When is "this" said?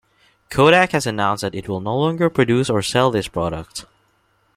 3.11-3.27